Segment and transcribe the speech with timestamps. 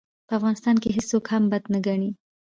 [0.27, 2.09] په افغانستان کې هېڅوک هم بد نه ګڼي.